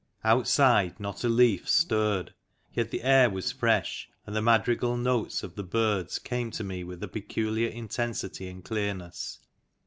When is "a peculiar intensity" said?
7.03-8.47